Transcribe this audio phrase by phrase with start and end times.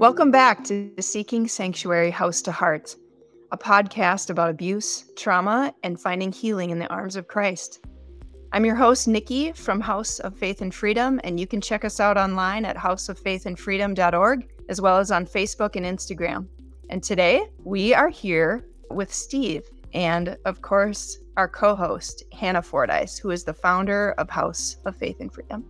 [0.00, 2.96] Welcome back to Seeking Sanctuary House to Heart,
[3.52, 7.84] a podcast about abuse, trauma, and finding healing in the arms of Christ.
[8.54, 12.00] I'm your host, Nikki from House of Faith and Freedom, and you can check us
[12.00, 16.46] out online at houseoffaithandfreedom.org, as well as on Facebook and Instagram.
[16.88, 23.18] And today we are here with Steve and, of course, our co host, Hannah Fordyce,
[23.18, 25.62] who is the founder of House of Faith and Freedom.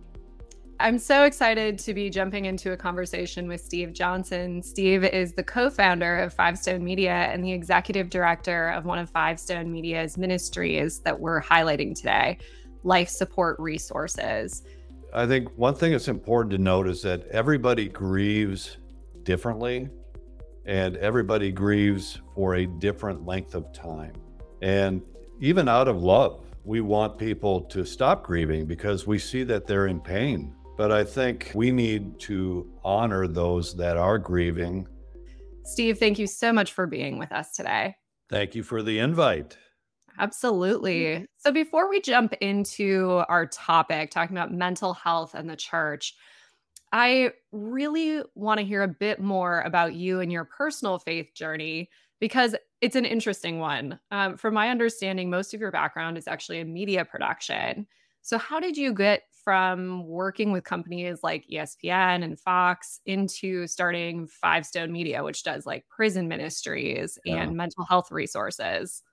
[0.81, 4.63] I'm so excited to be jumping into a conversation with Steve Johnson.
[4.63, 8.97] Steve is the co founder of Five Stone Media and the executive director of one
[8.97, 12.39] of Five Stone Media's ministries that we're highlighting today
[12.83, 14.63] Life Support Resources.
[15.13, 18.77] I think one thing that's important to note is that everybody grieves
[19.21, 19.87] differently
[20.65, 24.13] and everybody grieves for a different length of time.
[24.63, 25.03] And
[25.39, 29.85] even out of love, we want people to stop grieving because we see that they're
[29.85, 34.87] in pain but I think we need to honor those that are grieving.
[35.63, 37.95] Steve, thank you so much for being with us today.
[38.29, 39.57] Thank you for the invite.
[40.17, 41.25] Absolutely.
[41.37, 46.15] So, before we jump into our topic, talking about mental health and the church,
[46.91, 51.89] I really want to hear a bit more about you and your personal faith journey
[52.19, 53.99] because it's an interesting one.
[54.11, 57.87] Um, from my understanding, most of your background is actually in media production.
[58.21, 64.27] So, how did you get from working with companies like ESPN and Fox into starting
[64.27, 67.37] Five Stone Media, which does like prison ministries yeah.
[67.37, 69.03] and mental health resources?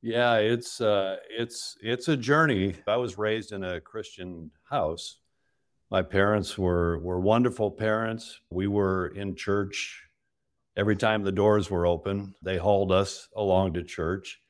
[0.00, 2.76] Yeah, it's uh, it's it's a journey.
[2.86, 5.18] I was raised in a Christian house.
[5.90, 8.40] My parents were were wonderful parents.
[8.50, 10.04] We were in church
[10.76, 12.34] every time the doors were open.
[12.42, 14.40] They hauled us along to church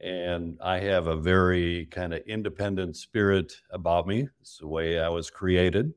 [0.00, 4.28] and I have a very kind of independent spirit about me.
[4.40, 5.92] It's the way I was created.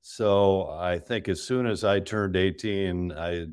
[0.00, 3.46] So I think as soon as I turned 18, I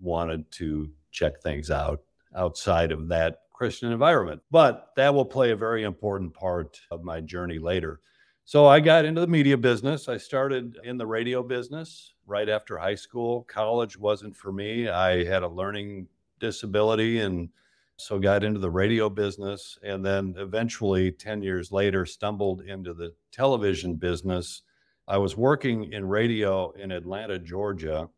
[0.00, 2.00] wanted to check things out
[2.36, 4.42] outside of that Christian environment.
[4.50, 8.00] But that will play a very important part of my journey later.
[8.44, 10.08] So I got into the media business.
[10.08, 13.44] I started in the radio business right after high school.
[13.44, 14.88] College wasn't for me.
[14.88, 16.08] I had a learning
[16.40, 17.48] disability and
[17.96, 23.14] so got into the radio business and then eventually 10 years later stumbled into the
[23.32, 24.62] television business.
[25.06, 28.08] I was working in radio in atlanta georgia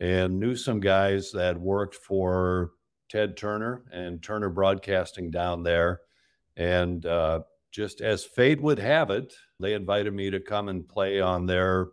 [0.00, 2.72] and knew some guys that worked for
[3.08, 6.00] ted turner and turner broadcasting down there.
[6.56, 7.40] And uh,
[7.70, 11.88] just as fate would have it they invited me to come and play on their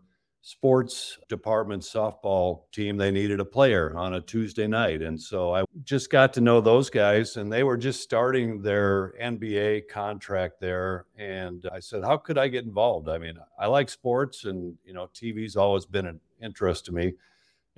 [0.46, 5.02] sports department softball team they needed a player on a Tuesday night.
[5.02, 9.14] And so I just got to know those guys and they were just starting their
[9.24, 11.06] NBA contract there.
[11.18, 13.08] And I said how could I get involved?
[13.08, 17.14] I mean I like sports and you know TV's always been an interest to me.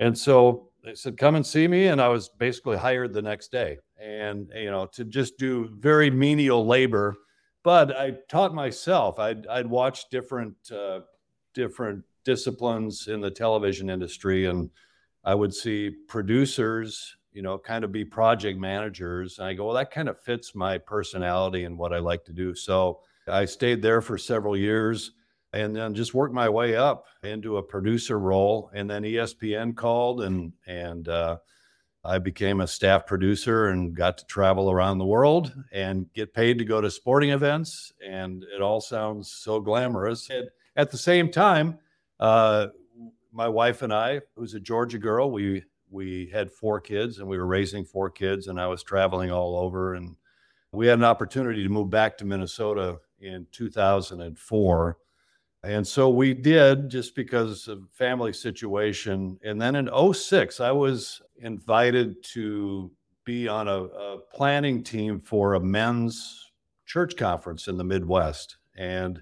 [0.00, 3.52] And so they said come and see me and I was basically hired the next
[3.52, 3.78] day.
[3.96, 7.16] And you know to just do very menial labor
[7.62, 9.20] but I taught myself.
[9.20, 11.00] I'd I'd watch different uh,
[11.54, 14.68] different disciplines in the television industry and
[15.24, 19.38] I would see producers, you know, kind of be project managers.
[19.38, 22.32] And I go, well, that kind of fits my personality and what I like to
[22.32, 22.54] do.
[22.54, 25.12] So I stayed there for several years
[25.52, 28.70] and then just worked my way up into a producer role.
[28.74, 31.38] And then ESPN called and, and, uh,
[32.04, 36.56] I became a staff producer and got to travel around the world and get paid
[36.58, 37.92] to go to sporting events.
[38.00, 40.30] And it all sounds so glamorous.
[40.30, 41.80] And at the same time,
[42.20, 42.68] uh,
[43.32, 47.38] my wife and I, who's a Georgia girl, we we had four kids and we
[47.38, 49.94] were raising four kids, and I was traveling all over.
[49.94, 50.16] And
[50.72, 54.98] we had an opportunity to move back to Minnesota in 2004.
[55.62, 59.38] And so we did just because of family situation.
[59.42, 62.90] And then in 06, I was invited to
[63.24, 66.52] be on a, a planning team for a men's
[66.84, 68.58] church conference in the Midwest.
[68.76, 69.20] And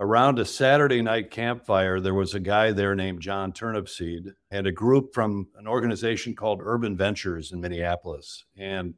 [0.00, 4.72] around a Saturday night campfire, there was a guy there named John Turnipseed and a
[4.72, 8.44] group from an organization called Urban Ventures in Minneapolis.
[8.56, 8.94] And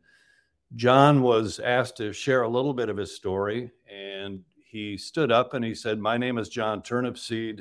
[0.74, 3.70] John was asked to share a little bit of his story.
[3.90, 7.60] And he stood up and he said, My name is John Turnipseed.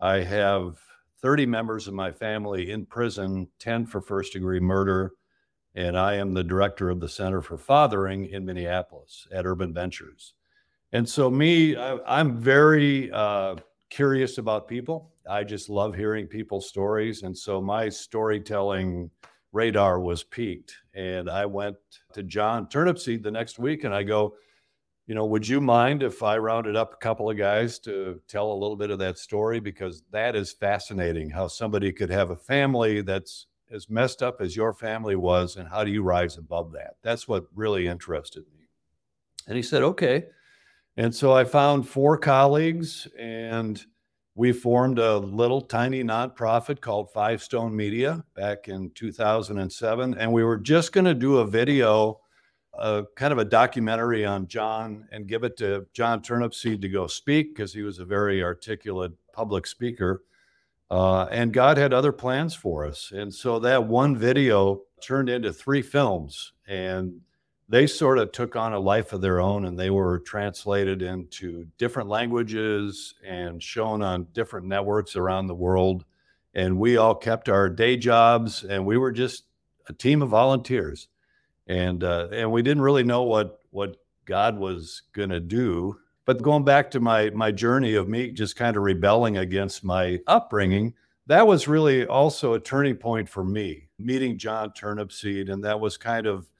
[0.00, 0.78] I have
[1.20, 5.12] 30 members of my family in prison, 10 for first degree murder.
[5.74, 10.34] And I am the director of the Center for Fathering in Minneapolis at Urban Ventures.
[10.92, 13.56] And so, me, I, am very uh,
[13.90, 15.12] curious about people.
[15.28, 17.22] I just love hearing people's stories.
[17.22, 19.10] And so, my storytelling
[19.52, 20.74] radar was piqued.
[20.94, 21.76] And I went
[22.12, 24.34] to John Turnipseed the next week and I go,
[25.06, 28.52] you know, would you mind if I rounded up a couple of guys to tell
[28.52, 29.58] a little bit of that story?
[29.58, 34.54] Because that is fascinating how somebody could have a family that's as messed up as
[34.54, 36.94] your family was, and how do you rise above that?
[37.02, 38.66] That's what really interested me.
[39.46, 40.26] And he said, okay.
[41.00, 43.82] And so I found four colleagues, and
[44.34, 50.18] we formed a little tiny nonprofit called Five Stone Media back in 2007.
[50.18, 52.20] And we were just going to do a video,
[52.78, 57.54] kind of a documentary on John, and give it to John Turnipseed to go speak
[57.54, 60.22] because he was a very articulate public speaker.
[60.90, 63.10] Uh, and God had other plans for us.
[63.10, 66.52] And so that one video turned into three films.
[66.68, 67.22] And
[67.70, 71.68] they sort of took on a life of their own and they were translated into
[71.78, 76.04] different languages and shown on different networks around the world.
[76.52, 79.44] And we all kept our day jobs and we were just
[79.86, 81.06] a team of volunteers.
[81.68, 85.96] And, uh, and we didn't really know what, what God was going to do.
[86.24, 90.18] But going back to my, my journey of me just kind of rebelling against my
[90.26, 90.94] upbringing,
[91.28, 95.52] that was really also a turning point for me, meeting John Turnipseed.
[95.52, 96.50] And that was kind of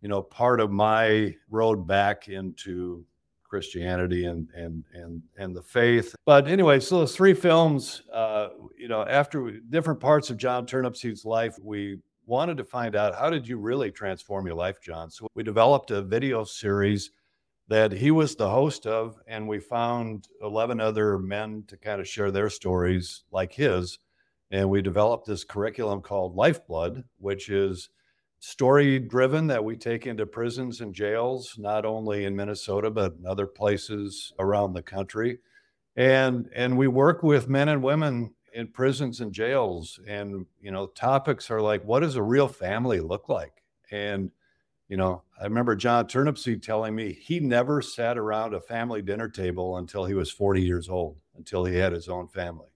[0.00, 3.04] you know, part of my road back into
[3.42, 6.14] Christianity and and and and the faith.
[6.24, 10.66] But anyway, so those three films, uh, you know, after we, different parts of John
[10.66, 15.10] Turnipseed's life, we wanted to find out how did you really transform your life, John?
[15.10, 17.10] So we developed a video series
[17.68, 22.08] that he was the host of, and we found 11 other men to kind of
[22.08, 23.98] share their stories like his.
[24.50, 27.90] And we developed this curriculum called Lifeblood, which is
[28.40, 33.26] story driven that we take into prisons and jails, not only in Minnesota, but in
[33.26, 35.38] other places around the country.
[35.96, 39.98] And, and we work with men and women in prisons and jails.
[40.06, 43.62] And, you know, topics are like, what does a real family look like?
[43.90, 44.30] And,
[44.88, 49.28] you know, I remember John Turnipseed telling me he never sat around a family dinner
[49.28, 52.68] table until he was 40 years old, until he had his own family.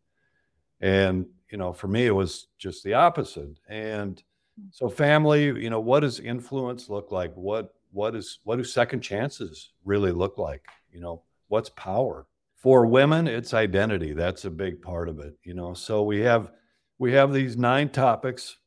[0.81, 3.59] And, you know, for me, it was just the opposite.
[3.69, 4.23] And,
[4.71, 7.33] so family, you know, what does influence look like?
[7.35, 10.65] What what is what do second chances really look like?
[10.93, 12.27] You know, what's power?
[12.57, 14.12] For women, it's identity.
[14.12, 15.75] That's a big part of it, you know.
[15.75, 16.51] So we have
[16.99, 18.59] we have these nine topics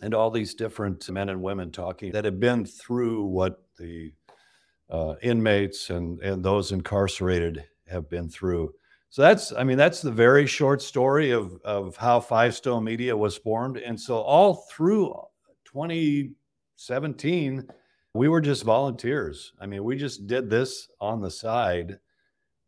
[0.00, 4.12] and all these different men and women talking that have been through what the
[4.90, 8.72] uh, inmates and and those incarcerated have been through.
[9.10, 13.16] So that's, I mean, that's the very short story of, of how Five Stone Media
[13.16, 13.78] was formed.
[13.78, 15.14] And so all through
[15.64, 17.66] 2017,
[18.14, 19.52] we were just volunteers.
[19.60, 21.98] I mean, we just did this on the side.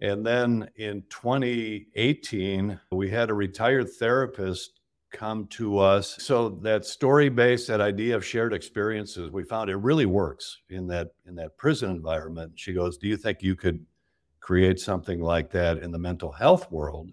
[0.01, 4.81] And then in 2018, we had a retired therapist
[5.11, 6.17] come to us.
[6.21, 10.87] So that story based, that idea of shared experiences, we found it really works in
[10.89, 12.53] that in that prison environment.
[12.57, 13.85] She goes, "Do you think you could
[14.41, 17.11] create something like that in the mental health world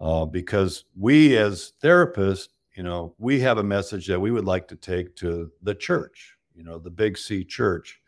[0.00, 4.66] uh, because we as therapists you know we have a message that we would like
[4.68, 8.00] to take to the church you know the big c church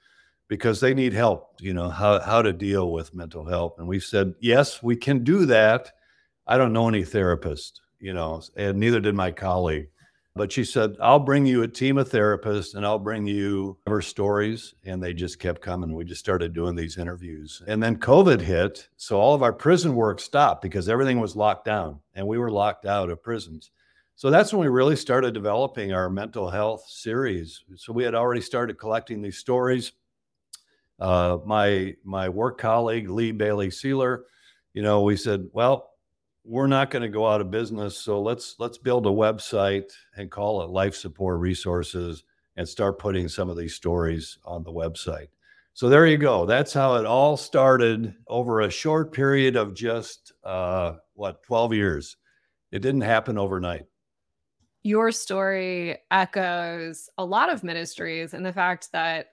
[0.48, 3.74] because they need help you know how, how to deal with mental health.
[3.78, 5.92] And we said yes we can do that.
[6.46, 9.88] I don't know any therapist you know and neither did my colleague
[10.36, 14.02] but she said, I'll bring you a team of therapists and I'll bring you her
[14.02, 14.74] stories.
[14.84, 15.94] And they just kept coming.
[15.94, 17.62] We just started doing these interviews.
[17.66, 18.88] And then COVID hit.
[18.98, 22.50] So all of our prison work stopped because everything was locked down and we were
[22.50, 23.70] locked out of prisons.
[24.14, 27.64] So that's when we really started developing our mental health series.
[27.76, 29.92] So we had already started collecting these stories.
[30.98, 34.24] Uh, my my work colleague Lee Bailey Sealer,
[34.72, 35.90] you know, we said, well,
[36.46, 40.30] we're not going to go out of business so let's let's build a website and
[40.30, 42.22] call it life support resources
[42.56, 45.28] and start putting some of these stories on the website.
[45.74, 46.46] So there you go.
[46.46, 52.16] That's how it all started over a short period of just uh, what 12 years.
[52.72, 53.84] It didn't happen overnight.
[54.82, 59.32] Your story echoes a lot of ministries and the fact that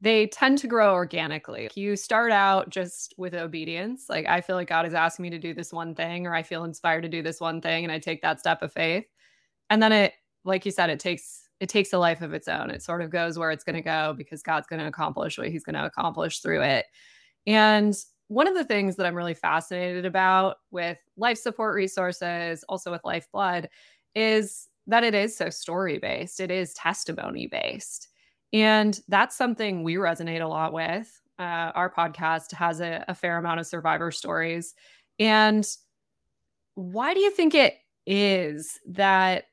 [0.00, 1.68] they tend to grow organically.
[1.74, 4.06] You start out just with obedience.
[4.08, 6.42] Like, I feel like God is asking me to do this one thing, or I
[6.42, 9.06] feel inspired to do this one thing, and I take that step of faith.
[9.70, 10.12] And then it,
[10.44, 12.70] like you said, it takes it takes a life of its own.
[12.70, 15.48] It sort of goes where it's going to go because God's going to accomplish what
[15.48, 16.86] he's going to accomplish through it.
[17.48, 17.96] And
[18.28, 23.04] one of the things that I'm really fascinated about with life support resources, also with
[23.04, 23.68] Lifeblood,
[24.14, 28.08] is that it is so story based, it is testimony based.
[28.52, 31.20] And that's something we resonate a lot with.
[31.38, 34.74] Uh, our podcast has a, a fair amount of survivor stories.
[35.18, 35.66] And
[36.74, 37.74] why do you think it
[38.06, 39.44] is that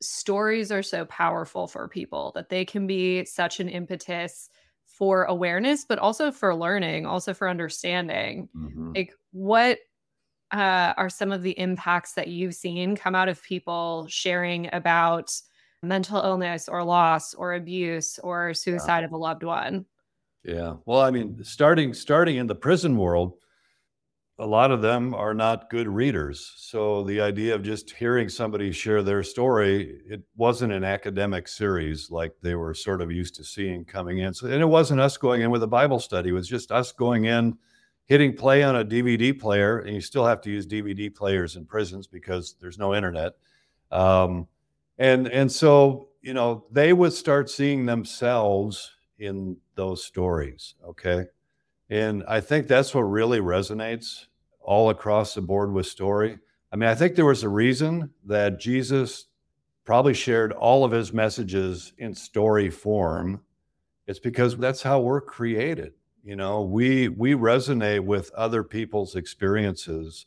[0.00, 4.50] stories are so powerful for people, that they can be such an impetus
[4.86, 8.48] for awareness, but also for learning, also for understanding?
[8.56, 8.92] Mm-hmm.
[8.94, 9.78] Like, what
[10.50, 15.32] uh, are some of the impacts that you've seen come out of people sharing about
[15.82, 19.06] mental illness or loss or abuse or suicide yeah.
[19.06, 19.84] of a loved one.
[20.44, 20.74] Yeah.
[20.86, 23.34] Well, I mean, starting starting in the prison world,
[24.38, 26.52] a lot of them are not good readers.
[26.56, 32.10] So the idea of just hearing somebody share their story, it wasn't an academic series
[32.10, 34.34] like they were sort of used to seeing coming in.
[34.34, 36.30] So, and it wasn't us going in with a Bible study.
[36.30, 37.56] It was just us going in,
[38.06, 41.64] hitting play on a DVD player, and you still have to use DVD players in
[41.64, 43.34] prisons because there's no internet.
[43.92, 44.48] Um,
[45.02, 50.74] and and so you know they would start seeing themselves in those stories.
[50.86, 51.26] Okay.
[51.90, 54.26] And I think that's what really resonates
[54.60, 56.38] all across the board with story.
[56.72, 59.26] I mean, I think there was a reason that Jesus
[59.84, 63.42] probably shared all of his messages in story form.
[64.06, 65.94] It's because that's how we're created.
[66.22, 70.26] You know, we we resonate with other people's experiences.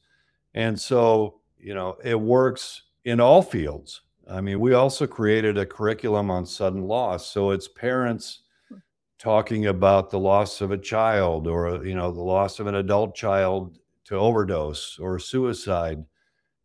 [0.54, 4.02] And so, you know, it works in all fields.
[4.30, 7.30] I mean, we also created a curriculum on sudden loss.
[7.30, 8.78] So it's parents hmm.
[9.20, 13.16] talking about the loss of a child or you know the loss of an adult
[13.16, 16.04] child to overdose or suicide.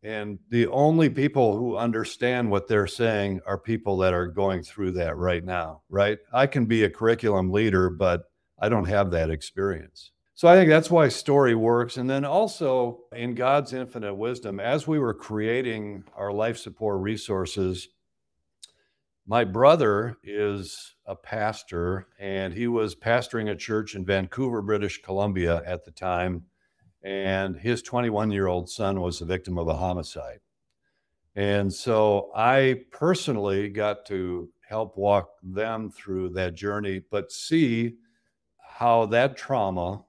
[0.03, 4.93] And the only people who understand what they're saying are people that are going through
[4.93, 6.19] that right now right?
[6.33, 8.25] I can be a curriculum leader but
[8.61, 13.01] i don't have that experience so i think that's why story works and then also
[13.15, 17.89] in god's infinite wisdom as we were creating our life support resources
[19.31, 25.63] my brother is a pastor, and he was pastoring a church in Vancouver, British Columbia
[25.65, 26.47] at the time.
[27.05, 30.41] And his 21 year old son was the victim of a homicide.
[31.37, 37.99] And so I personally got to help walk them through that journey, but see
[38.59, 40.03] how that trauma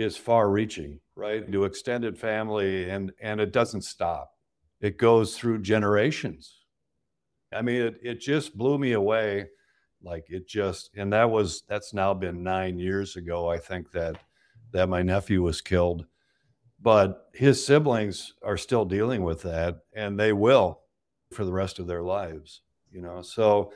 [0.00, 1.50] is far reaching, right?
[1.50, 4.32] To extended family, and, and it doesn't stop,
[4.80, 6.60] it goes through generations
[7.52, 9.48] I mean, it, it just blew me away.
[10.02, 14.16] Like it just, and that was, that's now been nine years ago, I think that,
[14.72, 16.06] that my nephew was killed.
[16.80, 20.80] But his siblings are still dealing with that and they will
[21.32, 23.20] for the rest of their lives, you know?
[23.20, 23.72] So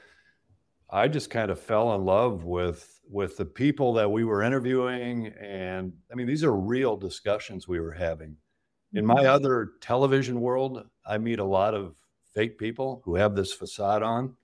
[0.94, 5.26] I just kind of fell in love with, with the people that we were interviewing.
[5.40, 8.36] And I mean, these are real discussions we were having.
[8.92, 9.26] In my mm-hmm.
[9.26, 11.96] other television world, I meet a lot of
[12.32, 14.36] fake people who have this facade on,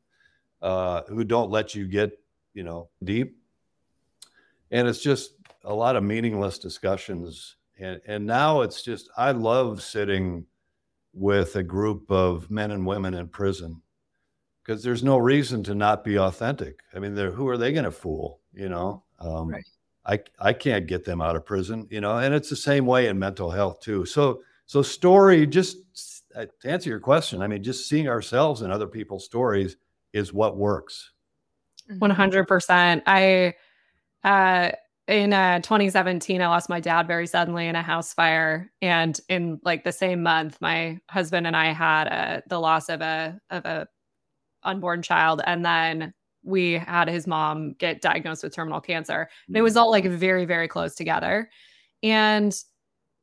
[0.60, 2.18] uh, who don't let you get,
[2.52, 3.38] you know, deep.
[4.72, 7.54] And it's just a lot of meaningless discussions.
[7.78, 10.46] And, and now it's just, I love sitting
[11.12, 13.82] with a group of men and women in prison
[14.70, 16.78] because there's no reason to not be authentic.
[16.94, 18.38] I mean, who are they going to fool?
[18.52, 19.64] You know, um, right.
[20.06, 21.88] I I can't get them out of prison.
[21.90, 24.04] You know, and it's the same way in mental health too.
[24.04, 25.78] So so story just
[26.36, 29.76] uh, to answer your question, I mean, just seeing ourselves in other people's stories
[30.12, 31.10] is what works.
[31.90, 32.46] 100%.
[32.46, 33.00] Mm-hmm.
[33.06, 33.54] I,
[34.22, 34.70] uh,
[35.08, 39.60] in uh, 2017, I lost my dad very suddenly in a house fire, and in
[39.64, 43.40] like the same month, my husband and I had a, uh, the loss of a
[43.50, 43.88] of a
[44.62, 46.12] unborn child, and then
[46.42, 49.28] we had his mom get diagnosed with terminal cancer.
[49.46, 49.64] And it hmm.
[49.64, 51.50] was all like very very close together,
[52.02, 52.54] and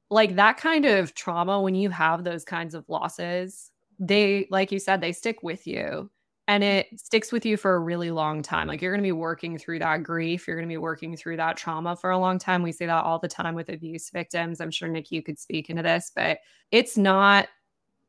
[0.09, 4.79] like that kind of trauma when you have those kinds of losses they like you
[4.79, 6.09] said they stick with you.
[6.49, 8.69] And it sticks with you for a really long time.
[8.69, 10.47] Like you're going to be working through that grief.
[10.47, 12.63] You're going to be working through that trauma for a long time.
[12.63, 14.61] We say that all the time with abuse victims.
[14.61, 16.39] I'm sure nick you could speak into this but
[16.71, 17.47] it's not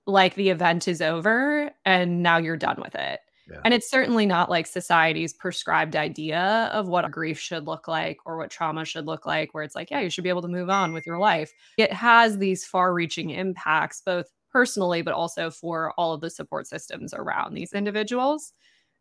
[0.08, 3.60] like the event is over and now you're done with it yeah.
[3.64, 8.36] And it's certainly not like society's prescribed idea of what grief should look like or
[8.36, 10.68] what trauma should look like, where it's like, yeah, you should be able to move
[10.68, 11.52] on with your life.
[11.78, 16.66] It has these far reaching impacts, both personally, but also for all of the support
[16.66, 18.52] systems around these individuals.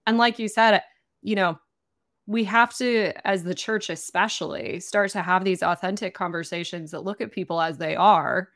[0.05, 0.81] And like you said,
[1.21, 1.59] you know,
[2.25, 7.21] we have to, as the church especially, start to have these authentic conversations that look
[7.21, 8.49] at people as they are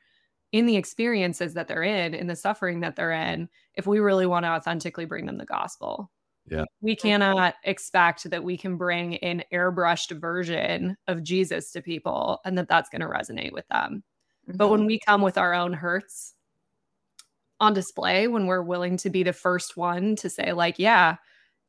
[0.52, 4.26] in the experiences that they're in, in the suffering that they're in, if we really
[4.26, 6.12] want to authentically bring them the gospel.
[6.50, 6.66] Yeah.
[6.82, 12.58] We cannot expect that we can bring an airbrushed version of Jesus to people and
[12.58, 14.04] that that's going to resonate with them.
[14.50, 14.58] Mm-hmm.
[14.58, 16.34] But when we come with our own hurts
[17.60, 21.18] on display, when we're willing to be the first one to say, like, yeah,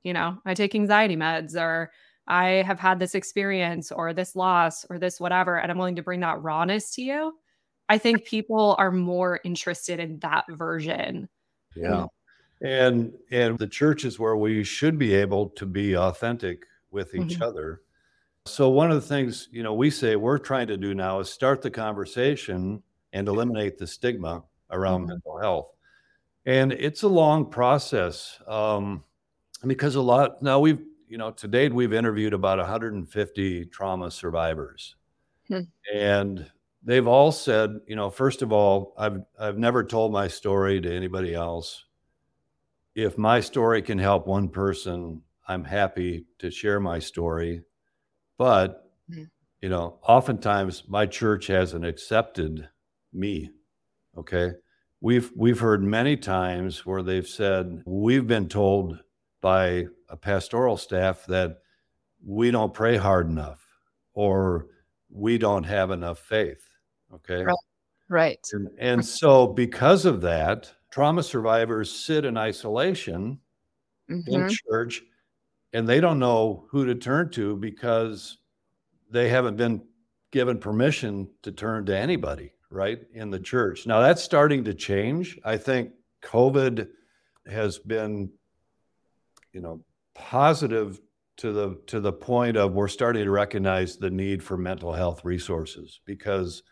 [0.02, 1.92] you know, I take anxiety meds or
[2.26, 6.02] I have had this experience or this loss or this whatever, and I'm willing to
[6.02, 7.34] bring that rawness to you,
[7.92, 11.28] I think people are more interested in that version.
[11.76, 12.06] Yeah.
[12.62, 17.34] And and the church is where we should be able to be authentic with each
[17.34, 17.42] mm-hmm.
[17.42, 17.82] other.
[18.46, 21.28] So one of the things, you know, we say we're trying to do now is
[21.28, 22.82] start the conversation
[23.12, 25.10] and eliminate the stigma around mm-hmm.
[25.10, 25.68] mental health.
[26.46, 29.04] And it's a long process um,
[29.66, 34.96] because a lot now we've, you know, to date we've interviewed about 150 trauma survivors.
[35.48, 35.64] Hmm.
[35.92, 36.50] And
[36.82, 40.94] they've all said, you know, first of all, I've I've never told my story to
[40.94, 41.84] anybody else.
[42.94, 47.62] If my story can help one person, I'm happy to share my story.
[48.36, 49.24] But, mm-hmm.
[49.60, 52.68] you know, oftentimes my church hasn't accepted
[53.12, 53.50] me.
[54.16, 54.52] Okay.
[55.00, 58.98] We've we've heard many times where they've said, we've been told
[59.40, 61.58] by a pastoral staff that
[62.24, 63.66] we don't pray hard enough
[64.14, 64.66] or
[65.10, 66.71] we don't have enough faith.
[67.14, 67.42] Okay.
[67.42, 67.54] Right.
[68.08, 68.48] right.
[68.52, 73.38] And, and so because of that, trauma survivors sit in isolation
[74.10, 74.32] mm-hmm.
[74.32, 75.02] in church
[75.72, 78.38] and they don't know who to turn to because
[79.10, 79.82] they haven't been
[80.30, 85.38] given permission to turn to anybody right in the church now that's starting to change
[85.44, 85.90] i think
[86.22, 86.88] covid
[87.46, 88.30] has been
[89.52, 89.80] you know
[90.14, 91.00] positive
[91.36, 95.24] to the to the point of we're starting to recognize the need for mental health
[95.24, 96.62] resources because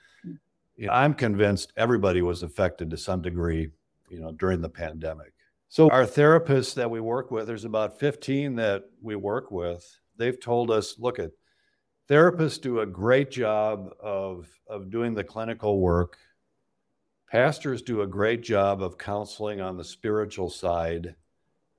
[0.81, 3.69] you know, i'm convinced everybody was affected to some degree
[4.09, 5.33] you know during the pandemic
[5.73, 9.89] so our therapists that we work with, there's about 15 that we work with.
[10.17, 11.31] They've told us, look at
[12.09, 16.19] therapists do a great job of, of doing the clinical work.
[17.31, 21.15] Pastors do a great job of counseling on the spiritual side,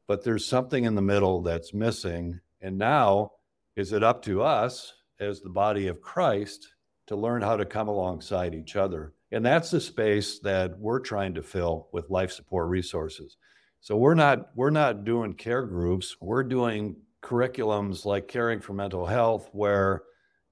[0.07, 2.39] but there's something in the middle that's missing.
[2.61, 3.33] And now,
[3.75, 6.65] is it up to us as the body of Christ
[7.07, 9.13] to learn how to come alongside each other?
[9.31, 13.37] And that's the space that we're trying to fill with life support resources.
[13.79, 16.15] So we're not we're not doing care groups.
[16.21, 20.03] We're doing curriculums like caring for mental health where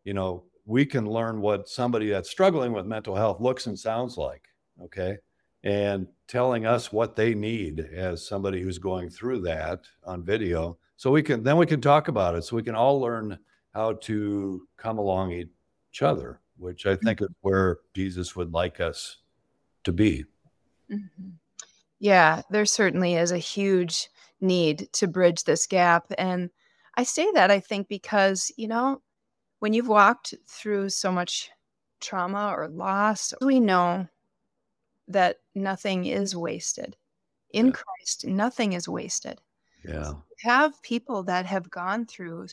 [0.04, 4.18] you know we can learn what somebody that's struggling with mental health looks and sounds
[4.18, 4.44] like,
[4.84, 5.18] okay?
[5.64, 10.78] And telling us what they need as somebody who's going through that on video.
[10.96, 12.44] So we can then we can talk about it.
[12.44, 13.38] So we can all learn
[13.74, 15.32] how to come along
[15.92, 19.18] each other, which I think is where Jesus would like us
[19.84, 20.26] to be.
[20.92, 21.30] Mm-hmm.
[22.00, 24.10] Yeah, there certainly is a huge
[24.42, 26.06] need to bridge this gap.
[26.18, 26.50] And
[26.96, 29.02] I say that, I think, because, you know,
[29.60, 31.50] when you've walked through so much
[32.00, 34.08] trauma or loss, we know
[35.08, 36.96] that nothing is wasted.
[37.52, 37.72] In yeah.
[37.74, 39.42] Christ, nothing is wasted.
[39.84, 40.04] Yeah.
[40.04, 42.48] So have people that have gone through,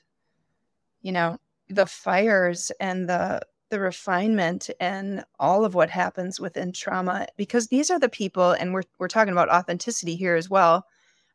[1.03, 7.27] you know, the fires and the the refinement and all of what happens within trauma
[7.37, 10.87] because these are the people and we're we're talking about authenticity here as well.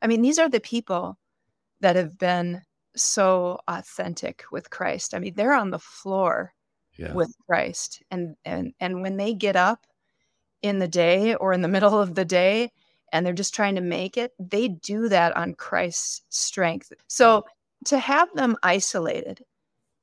[0.02, 1.18] I mean, these are the people
[1.82, 2.62] that have been
[2.96, 5.14] so authentic with Christ.
[5.14, 6.54] I mean, they're on the floor
[6.98, 7.14] yeah.
[7.14, 9.86] with Christ and and and when they get up
[10.62, 12.72] in the day or in the middle of the day
[13.12, 16.94] and they're just trying to make it, they do that on Christ's strength.
[17.08, 17.46] So
[17.86, 19.44] to have them isolated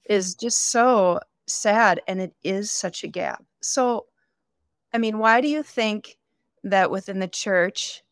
[0.08, 3.44] is just so sad and it is such a gap.
[3.60, 4.06] So,
[4.92, 6.18] I mean, why do you think
[6.64, 8.02] that within the church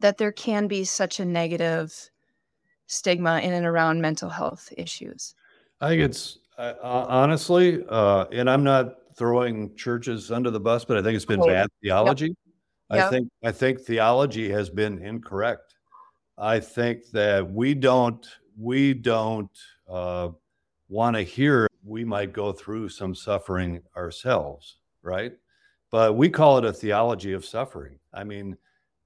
[0.00, 2.10] that there can be such a negative
[2.86, 5.34] stigma in and around mental health issues?
[5.80, 10.96] I think it's uh, honestly, uh, and I'm not throwing churches under the bus, but
[10.96, 12.28] I think it's been bad theology.
[12.28, 12.36] Yep.
[12.88, 13.10] I yep.
[13.10, 15.74] think I think theology has been incorrect.
[16.38, 19.50] I think that we don't we don't
[19.88, 20.28] uh,
[20.88, 25.32] want to hear we might go through some suffering ourselves, right?
[25.90, 27.98] But we call it a theology of suffering.
[28.12, 28.56] I mean,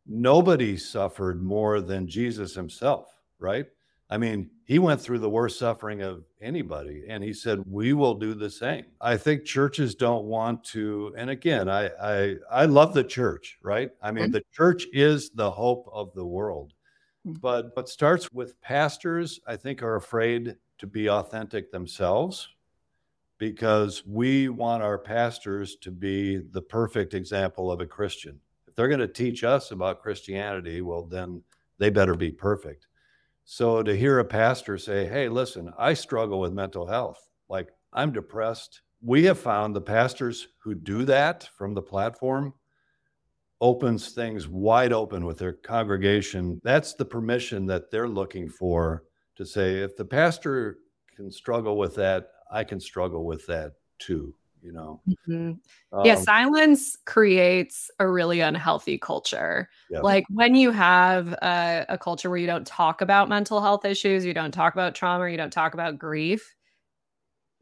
[0.06, 3.66] nobody suffered more than Jesus himself, right?
[4.08, 8.14] I mean, he went through the worst suffering of anybody, and he said, "We will
[8.14, 12.92] do the same." I think churches don't want to, and again, I I, I love
[12.92, 13.90] the church, right?
[14.02, 14.32] I mean, mm-hmm.
[14.32, 16.72] the church is the hope of the world,
[17.24, 17.38] mm-hmm.
[17.40, 22.48] but what starts with pastors, I think, are afraid to be authentic themselves,
[23.38, 28.40] because we want our pastors to be the perfect example of a Christian.
[28.66, 31.42] If they're going to teach us about Christianity, well, then
[31.78, 32.86] they better be perfect.
[33.44, 38.12] So to hear a pastor say, hey, listen, I struggle with mental health, like I'm
[38.12, 38.82] depressed.
[39.02, 42.52] We have found the pastors who do that from the platform
[43.60, 46.60] opens things wide open with their congregation.
[46.64, 49.04] That's the permission that they're looking for
[49.40, 50.80] to say, if the pastor
[51.16, 55.00] can struggle with that, I can struggle with that too, you know.
[55.08, 55.52] Mm-hmm.
[55.98, 59.70] Um, yeah, silence creates a really unhealthy culture.
[59.90, 60.00] Yeah.
[60.00, 64.26] Like when you have a, a culture where you don't talk about mental health issues,
[64.26, 66.54] you don't talk about trauma, you don't talk about grief,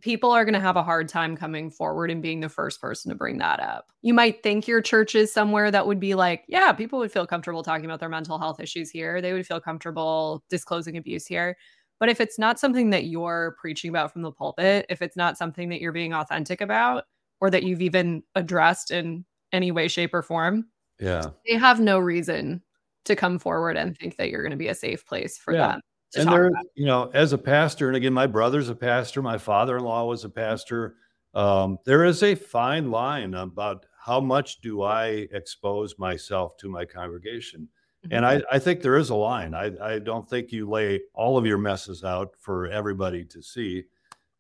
[0.01, 3.09] people are going to have a hard time coming forward and being the first person
[3.11, 3.91] to bring that up.
[4.03, 7.27] You might think your church is somewhere that would be like, yeah, people would feel
[7.27, 9.21] comfortable talking about their mental health issues here.
[9.21, 11.57] They would feel comfortable disclosing abuse here.
[11.99, 15.37] But if it's not something that you're preaching about from the pulpit, if it's not
[15.37, 17.05] something that you're being authentic about
[17.41, 20.67] or that you've even addressed in any way shape or form,
[21.01, 21.27] yeah.
[21.47, 22.63] They have no reason
[23.05, 25.69] to come forward and think that you're going to be a safe place for yeah.
[25.69, 25.81] them
[26.17, 30.07] and there, you know, as a pastor, and again, my brother's a pastor, my father-in-law
[30.07, 30.97] was a pastor.
[31.35, 36.85] Um, there is a fine line about how much do I expose myself to my
[36.85, 37.69] congregation.
[38.05, 38.15] Mm-hmm.
[38.15, 39.55] And I, I think there is a line.
[39.55, 43.85] I, I don't think you lay all of your messes out for everybody to see.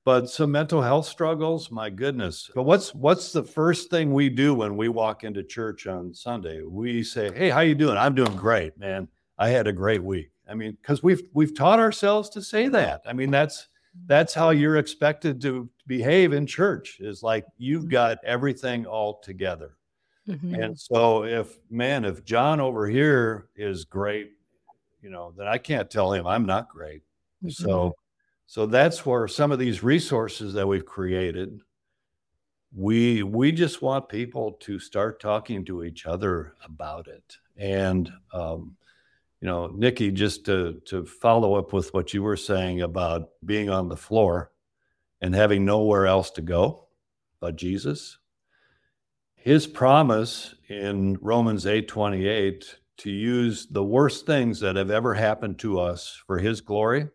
[0.05, 2.51] But some mental health struggles, my goodness.
[2.55, 6.63] But what's what's the first thing we do when we walk into church on Sunday?
[6.63, 7.99] We say, "Hey, how you doing?
[7.99, 9.09] I'm doing great, man.
[9.37, 13.03] I had a great week." I mean, because we've we've taught ourselves to say that.
[13.07, 13.69] I mean, that's
[14.07, 16.99] that's how you're expected to behave in church.
[17.01, 17.91] Is like you've mm-hmm.
[17.91, 19.77] got everything all together.
[20.29, 20.55] Mm-hmm.
[20.55, 24.33] And so, if man, if John over here is great,
[25.03, 27.03] you know, then I can't tell him I'm not great.
[27.43, 27.51] Mm-hmm.
[27.51, 27.95] So,
[28.47, 31.61] so that's where some of these resources that we've created,
[32.75, 37.37] we we just want people to start talking to each other about it.
[37.57, 38.77] And um,
[39.41, 43.71] you know, Nikki, just to to follow up with what you were saying about being
[43.71, 44.51] on the floor
[45.21, 46.89] and having nowhere else to go
[47.41, 48.19] but Jesus.
[49.37, 52.65] His promise in Romans 8:28
[52.99, 57.09] to use the worst things that have ever happened to us for his glory.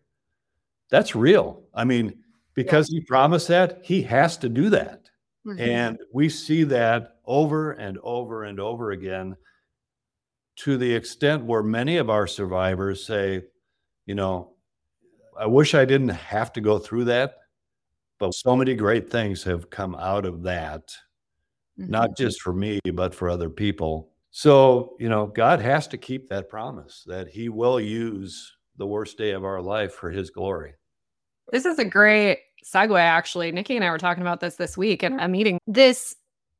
[0.89, 1.63] That's real.
[1.73, 2.99] I mean, because yeah.
[2.99, 5.09] he promised that, he has to do that.
[5.45, 5.59] Mm-hmm.
[5.59, 9.35] And we see that over and over and over again
[10.57, 13.41] to the extent where many of our survivors say,
[14.05, 14.53] you know,
[15.39, 17.37] I wish I didn't have to go through that,
[18.19, 20.87] but so many great things have come out of that,
[21.79, 21.89] mm-hmm.
[21.89, 24.11] not just for me, but for other people.
[24.31, 29.17] So, you know, God has to keep that promise that He will use the worst
[29.17, 30.73] day of our life for His glory.
[31.51, 33.51] This is a great segue, actually.
[33.51, 35.59] Nikki and I were talking about this this week in a meeting.
[35.67, 36.15] This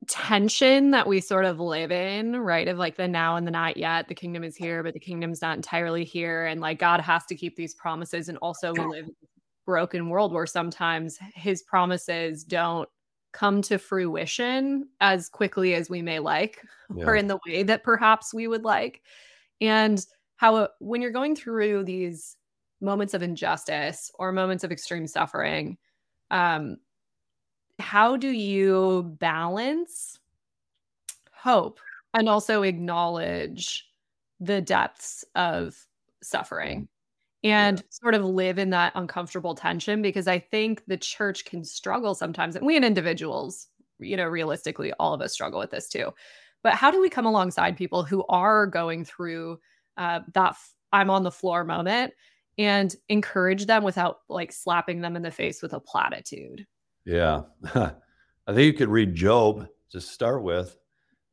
[0.08, 2.68] tension that we sort of live in, right?
[2.68, 4.08] Of like the now and the not yet.
[4.08, 6.46] The kingdom is here, but the kingdom's not entirely here.
[6.46, 8.30] And like God has to keep these promises.
[8.30, 9.28] And also, we live in a
[9.66, 12.90] broken world where sometimes his promises don't
[13.32, 16.62] come to fruition as quickly as we may like
[16.96, 17.06] yeah.
[17.06, 19.02] or in the way that perhaps we would like.
[19.60, 20.04] And
[20.38, 22.36] how, uh, when you're going through these
[22.82, 25.78] moments of injustice or moments of extreme suffering,
[26.32, 26.78] um,
[27.84, 30.18] how do you balance
[31.32, 31.80] hope
[32.14, 33.88] and also acknowledge
[34.40, 35.76] the depths of
[36.22, 36.88] suffering
[37.44, 37.84] and yeah.
[37.90, 40.02] sort of live in that uncomfortable tension?
[40.02, 43.68] Because i think the church can struggle sometimes and we and individuals
[44.00, 46.12] you know realistically all of us struggle with this too.
[46.64, 49.60] But how do we come alongside people who are going through
[49.98, 52.14] uh, that f- i'm on the floor moment
[52.58, 56.66] and encourage them without like slapping them in the face with a platitude
[57.06, 57.42] yeah.
[57.76, 60.78] I think you could read Job to start with.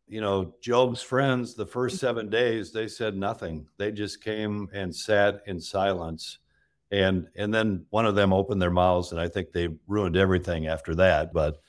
[0.06, 2.00] You know, Job's friends, the first mm.
[2.00, 3.66] seven days, they said nothing.
[3.78, 6.38] They just came and sat in silence.
[6.90, 10.66] And and then one of them opened their mouths, and I think they ruined everything
[10.66, 11.33] after that.
[11.33, 11.61] But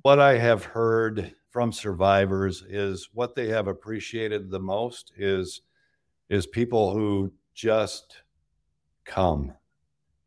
[0.00, 5.60] what I have heard from survivors is what they have appreciated the most is
[6.30, 8.22] is people who just
[9.04, 9.52] come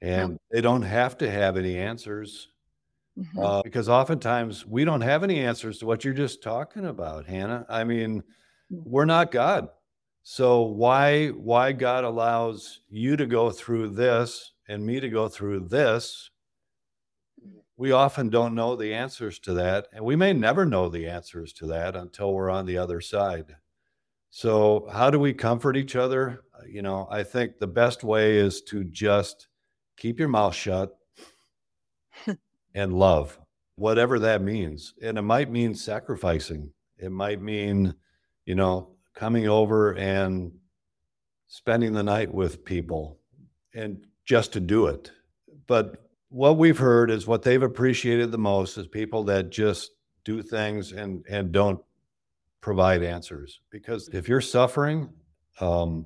[0.01, 2.49] and they don't have to have any answers
[3.17, 3.39] Mm-hmm.
[3.39, 7.65] Uh, because oftentimes we don't have any answers to what you're just talking about, Hannah.
[7.69, 8.23] I mean, mm.
[8.69, 9.69] we're not God.
[10.23, 15.67] So why why God allows you to go through this and me to go through
[15.69, 16.29] this?
[17.77, 21.53] We often don't know the answers to that, and we may never know the answers
[21.53, 23.55] to that until we're on the other side.
[24.29, 26.41] So, how do we comfort each other?
[26.53, 29.47] Uh, you know, I think the best way is to just
[29.95, 30.97] keep your mouth shut
[32.75, 33.39] and love,
[33.77, 34.93] whatever that means.
[35.01, 37.95] And it might mean sacrificing, it might mean,
[38.45, 40.51] you know, coming over and
[41.47, 43.17] spending the night with people
[43.73, 45.11] and just to do it.
[45.65, 49.91] But what we've heard is what they've appreciated the most is people that just
[50.25, 51.79] do things and and don't
[52.59, 55.07] provide answers because if you're suffering
[55.61, 56.05] um,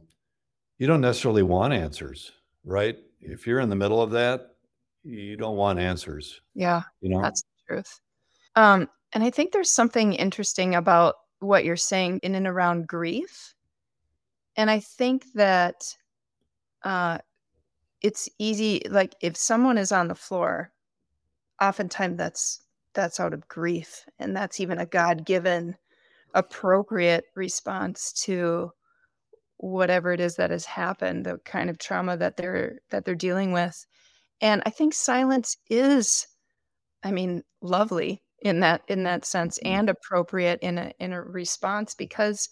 [0.78, 2.34] you don't necessarily want answers
[2.66, 4.56] right if you're in the middle of that
[5.04, 6.42] you don't want answers.
[6.54, 6.84] Yeah.
[7.02, 8.00] You know, that's the truth.
[8.56, 13.56] Um, and I think there's something interesting about what you're saying in and around grief.
[14.56, 15.96] And I think that
[16.84, 17.20] uh,
[18.02, 20.72] it's easy, like if someone is on the floor,
[21.62, 22.62] oftentimes that's
[22.94, 25.76] that's out of grief and that's even a god-given
[26.34, 28.72] appropriate response to
[29.58, 33.52] whatever it is that has happened the kind of trauma that they're that they're dealing
[33.52, 33.86] with
[34.42, 36.28] and i think silence is
[37.04, 39.70] i mean lovely in that in that sense Mm.
[39.70, 42.50] and appropriate in a in a response because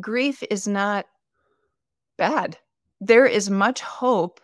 [0.00, 1.06] grief is not
[2.16, 2.58] bad
[3.00, 4.40] there is much hope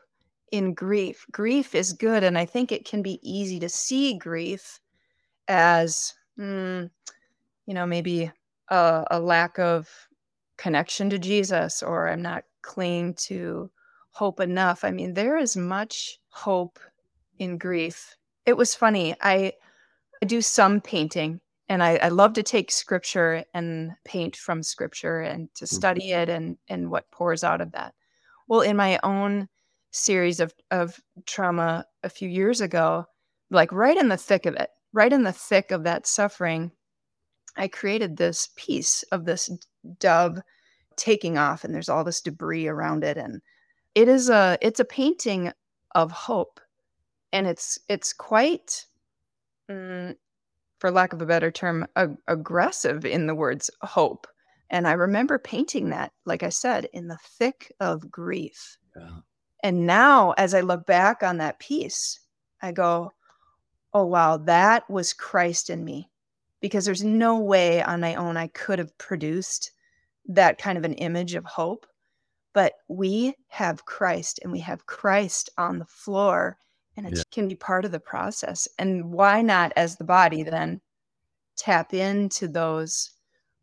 [0.53, 4.81] in grief grief is good and i think it can be easy to see grief
[5.49, 6.89] as mm,
[7.67, 8.31] you know maybe
[8.69, 9.89] a, a lack of
[10.57, 13.71] connection to jesus or i'm not clinging to
[14.11, 14.85] hope enough.
[14.85, 16.79] I mean there is much hope
[17.39, 18.17] in grief.
[18.47, 19.53] It was funny i
[20.21, 25.21] I do some painting and I, I love to take scripture and paint from scripture
[25.21, 25.69] and to mm.
[25.69, 27.95] study it and and what pours out of that.
[28.49, 29.49] Well, in my own
[29.91, 33.07] series of of trauma a few years ago,
[33.51, 36.73] like right in the thick of it, right in the thick of that suffering,
[37.57, 39.51] I created this piece of this
[39.99, 40.39] dove
[40.97, 43.41] taking off and there's all this debris around it and
[43.95, 45.53] it is a it's a painting
[45.95, 46.61] of hope
[47.33, 48.85] and it's it's quite
[49.71, 50.15] mm,
[50.79, 54.27] for lack of a better term, ag- aggressive in the words hope.
[54.71, 58.77] And I remember painting that, like I said, in the thick of grief.
[58.97, 59.21] Yeah.
[59.63, 62.21] And now, as I look back on that piece,
[62.63, 63.13] I go,
[63.93, 66.11] oh, wow, that was Christ in me.
[66.61, 69.73] Because there's no way on my own I could have produced
[70.27, 71.87] that kind of an image of hope.
[72.55, 76.59] But we have Christ and we have Christ on the floor
[76.97, 77.23] and it Yeah.
[77.31, 78.67] can be part of the process.
[78.79, 80.81] And why not, as the body, then
[81.57, 83.11] tap into those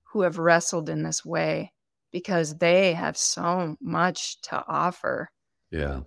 [0.04, 1.74] who have wrestled in this way
[2.12, 5.30] because they have so much to offer.
[5.72, 6.02] Yeah.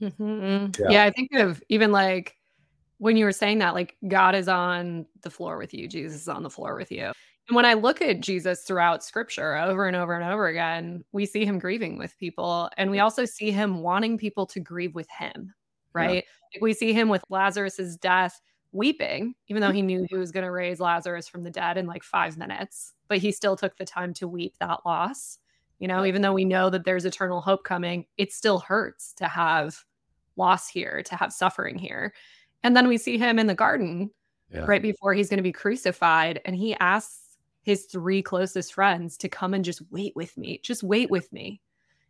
[0.00, 0.78] Mhm.
[0.78, 0.90] Yeah.
[0.90, 1.04] Yeah.
[1.04, 2.36] I think of even like
[2.98, 6.28] when you were saying that, like God is on the floor with you, Jesus is
[6.28, 7.12] on the floor with you.
[7.48, 11.24] And when I look at Jesus throughout scripture over and over and over again, we
[11.24, 12.68] see him grieving with people.
[12.76, 15.54] And we also see him wanting people to grieve with him,
[15.94, 16.24] right?
[16.54, 18.38] Like we see him with Lazarus's death
[18.72, 19.76] weeping, even though mm.
[19.76, 22.92] he knew he was going to raise Lazarus from the dead in like five minutes,
[23.08, 25.38] but he still took the time to weep that loss.
[25.78, 29.26] You know, even though we know that there's eternal hope coming, it still hurts to
[29.26, 29.84] have
[30.36, 32.12] loss here, to have suffering here.
[32.62, 34.10] And then we see him in the garden
[34.52, 34.64] Yeah.
[34.66, 36.40] right before he's going to be crucified.
[36.44, 37.17] And he asks
[37.68, 41.60] his three closest friends to come and just wait with me, just wait with me.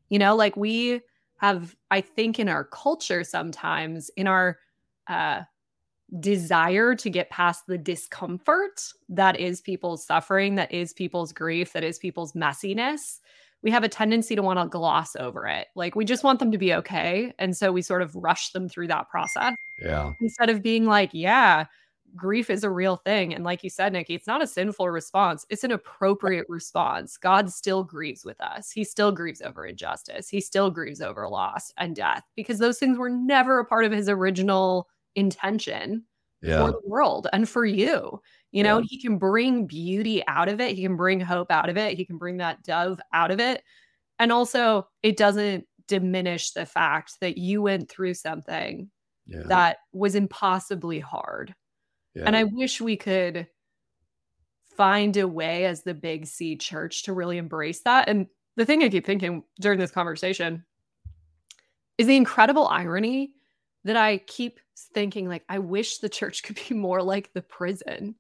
[0.09, 1.01] You know, like we
[1.39, 4.59] have, I think, in our culture sometimes, in our
[5.09, 5.43] uh,
[6.21, 11.83] desire to get past the discomfort that is people's suffering, that is people's grief, that
[11.83, 13.19] is people's messiness,
[13.63, 15.67] we have a tendency to want to gloss over it.
[15.75, 17.33] Like we just want them to be okay.
[17.41, 20.13] And so we sort of rush them through that process Yeah.
[20.21, 21.67] instead of being like, yeah,
[22.17, 23.35] grief is a real thing.
[23.35, 27.17] And like you said, Nikki, it's not a sinful response, it's an appropriate response.
[27.17, 28.71] God still grieves with us.
[28.71, 30.29] He still grieves over injustice.
[30.29, 33.93] He still grieves over loss and death because those things were never a part of
[33.93, 36.05] his original intention
[36.41, 36.65] Yeah.
[36.65, 38.21] for the world and for you.
[38.53, 38.85] You know, Yeah.
[38.89, 40.77] he can bring beauty out of it.
[40.77, 41.97] He can bring hope out of it.
[41.97, 43.63] He can bring that dove out of it.
[44.19, 48.91] And also, it doesn't diminish the fact that you went through something
[49.27, 49.43] Yeah.
[49.47, 51.55] that was impossibly hard.
[52.15, 52.25] Yeah.
[52.27, 53.47] And I wish we could
[54.77, 58.09] find a way as the Big C church to really embrace that.
[58.09, 60.65] And the thing I keep thinking during this conversation
[61.99, 63.33] is the incredible irony
[63.85, 64.61] that I keep
[64.95, 68.15] thinking like I wish the church could be more like the prison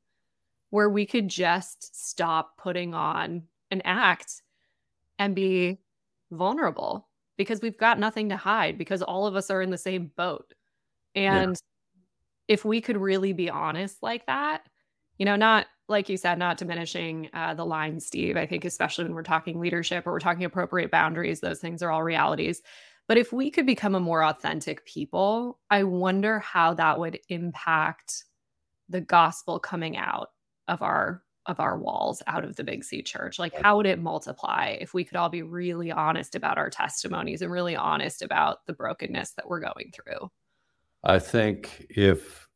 [0.70, 4.42] where we could just stop putting on an act
[5.18, 5.79] and be
[6.31, 10.11] vulnerable because we've got nothing to hide because all of us are in the same
[10.16, 10.53] boat.
[11.14, 11.57] And
[12.48, 14.62] if we could really be honest like that,
[15.18, 18.37] you know, not like you said, not diminishing uh, the line, Steve.
[18.37, 21.90] I think, especially when we're talking leadership or we're talking appropriate boundaries, those things are
[21.90, 22.62] all realities.
[23.06, 28.24] But if we could become a more authentic people, I wonder how that would impact
[28.90, 30.28] the gospel coming out
[30.66, 33.38] of our of our walls out of the big C church.
[33.38, 37.40] Like how would it multiply if we could all be really honest about our testimonies
[37.40, 40.30] and really honest about the brokenness that we're going through?
[41.04, 42.48] I think if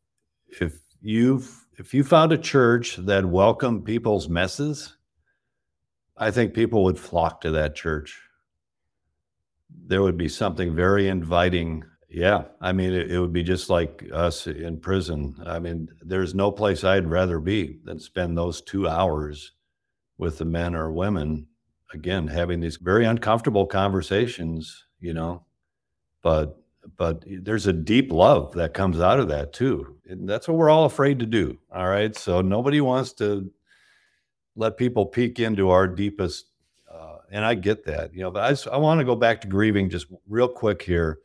[0.60, 4.96] if you've if you found a church that welcomed people's messes,
[6.16, 8.20] I think people would flock to that church.
[9.86, 11.84] There would be something very inviting.
[12.08, 15.34] Yeah, I mean, it, it would be just like us in prison.
[15.46, 19.52] I mean, there's no place I'd rather be than spend those two hours
[20.18, 21.46] with the men or women,
[21.94, 25.46] again, having these very uncomfortable conversations, you know.
[26.22, 26.61] But
[26.96, 29.96] but there's a deep love that comes out of that too.
[30.08, 31.58] And that's what we're all afraid to do.
[31.72, 32.14] All right.
[32.16, 33.50] So nobody wants to
[34.56, 36.46] let people peek into our deepest.
[36.92, 39.48] Uh, and I get that, you know, but I, I want to go back to
[39.48, 41.20] grieving just real quick here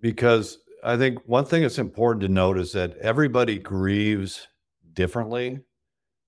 [0.00, 4.46] because I think one thing that's important to note is that everybody grieves
[4.92, 5.60] differently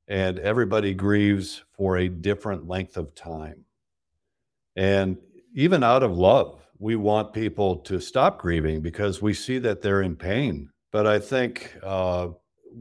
[0.08, 3.64] and everybody grieves for a different length of time.
[4.74, 5.18] And
[5.54, 10.02] even out of love, we want people to stop grieving because we see that they're
[10.02, 10.70] in pain.
[10.90, 12.28] But I think uh,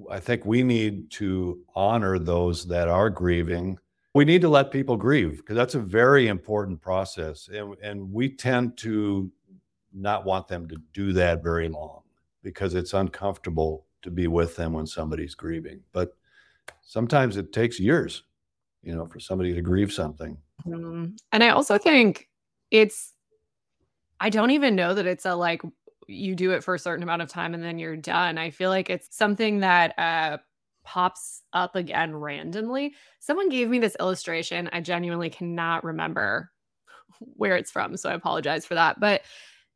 [0.10, 3.78] I think we need to honor those that are grieving.
[4.16, 8.30] We need to let people grieve because that's a very important process, and and we
[8.30, 9.32] tend to
[9.94, 12.02] not want them to do that very long
[12.42, 15.82] because it's uncomfortable to be with them when somebody's grieving.
[15.92, 16.16] But
[16.82, 18.24] sometimes it takes years,
[18.82, 20.38] you know, for somebody to grieve something.
[20.66, 21.18] Mm.
[21.32, 22.30] And I also think
[22.72, 23.14] it's
[24.20, 25.62] I don't even know that it's a like
[26.08, 28.38] you do it for a certain amount of time and then you're done.
[28.38, 30.38] I feel like it's something that uh
[30.84, 32.96] pops up again randomly.
[33.20, 34.70] Someone gave me this illustration.
[34.74, 36.52] I genuinely cannot remember
[37.20, 39.00] where it's from, so I apologize for that.
[39.00, 39.22] But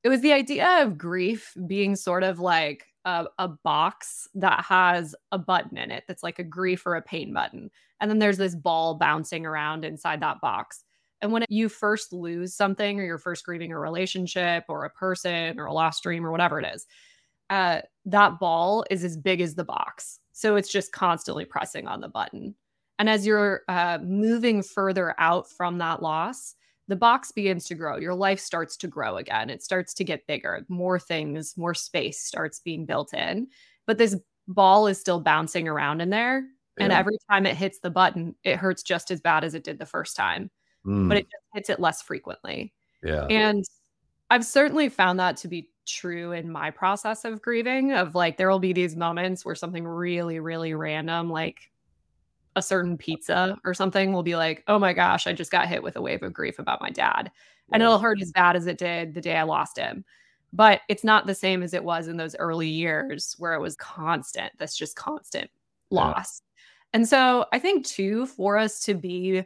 [0.03, 5.15] it was the idea of grief being sort of like a, a, box that has
[5.31, 7.69] a button in it that's like a grief or a pain button.
[7.99, 10.83] And then there's this ball bouncing around inside that box.
[11.23, 15.57] And when you first lose something or you're first grieving a relationship or a person
[15.57, 16.85] or a lost dream or whatever it is,
[17.49, 20.19] uh, that ball is as big as the box.
[20.33, 22.55] So it's just constantly pressing on the button.
[22.99, 26.55] And as you're uh, moving further out from that loss,
[26.89, 27.95] the box begins to grow.
[27.95, 29.49] Your life starts to grow again.
[29.49, 30.65] It starts to get bigger.
[30.67, 33.47] More things, more space starts being built in.
[33.87, 34.17] But this
[34.49, 36.43] ball is still bouncing around in there.
[36.77, 36.83] Yeah.
[36.83, 39.79] And every time it hits the button, it hurts just as bad as it did
[39.79, 40.51] the first time
[40.85, 41.07] mm.
[41.07, 42.73] but it just hits it less frequently.
[43.03, 43.25] Yeah.
[43.25, 43.63] And
[44.29, 48.49] I've certainly found that to be true in my process of grieving of like there
[48.49, 51.69] will be these moments where something really really random like
[52.55, 55.83] a certain pizza or something will be like oh my gosh i just got hit
[55.83, 57.29] with a wave of grief about my dad
[57.71, 60.05] and it'll hurt as bad as it did the day i lost him
[60.53, 63.75] but it's not the same as it was in those early years where it was
[63.75, 65.49] constant that's just constant
[65.89, 66.97] loss yeah.
[66.97, 69.43] and so i think too for us to be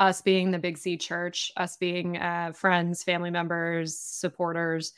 [0.00, 4.92] us being the Big C church, us being uh, friends, family members, supporters,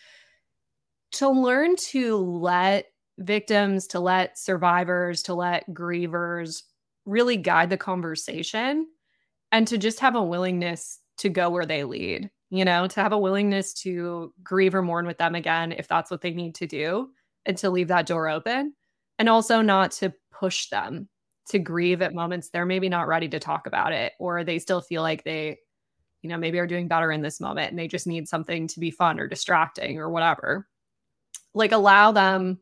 [1.12, 2.86] to learn to let
[3.18, 6.62] victims, to let survivors, to let grievers
[7.06, 8.86] really guide the conversation
[9.52, 13.12] and to just have a willingness to go where they lead, you know, to have
[13.12, 16.66] a willingness to grieve or mourn with them again if that's what they need to
[16.66, 17.10] do
[17.46, 18.74] and to leave that door open
[19.18, 21.08] and also not to push them
[21.46, 24.80] to grieve at moments they're maybe not ready to talk about it or they still
[24.80, 25.58] feel like they
[26.24, 28.80] you know maybe are doing better in this moment and they just need something to
[28.80, 30.66] be fun or distracting or whatever.
[31.52, 32.58] Like allow them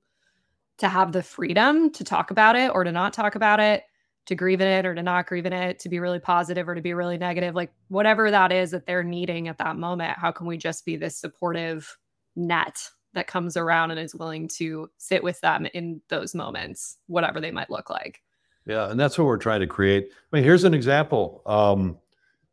[0.79, 3.85] to have the freedom to talk about it or to not talk about it
[4.27, 6.75] to grieve in it or to not grieve in it to be really positive or
[6.75, 7.55] to be really negative.
[7.55, 10.97] Like whatever that is that they're needing at that moment how can we just be
[10.97, 11.97] this supportive
[12.35, 17.41] net that comes around and is willing to sit with them in those moments whatever
[17.41, 18.23] they might look like
[18.67, 20.11] yeah, and that's what we're trying to create.
[20.11, 21.43] I mean, here's an example.
[21.47, 21.99] Um,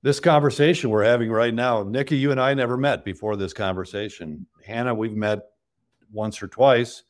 [0.02, 4.46] this conversation we're having right now, Nikki, you and I never met before this conversation.
[4.66, 5.40] Hannah, we've met
[6.12, 7.04] once or twice,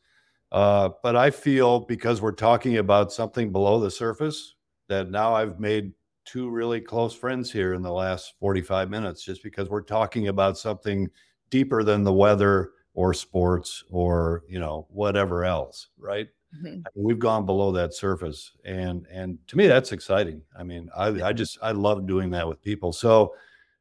[0.52, 4.56] uh, but I feel because we're talking about something below the surface
[4.88, 5.92] that now I've made
[6.24, 10.58] two really close friends here in the last 45 minutes, just because we're talking about
[10.58, 11.08] something
[11.48, 16.28] deeper than the weather or sports or you know whatever else, right?
[16.56, 16.80] Mm-hmm.
[16.96, 20.42] we've gone below that surface, and and to me that's exciting.
[20.58, 22.92] I mean, I I just I love doing that with people.
[22.92, 23.34] So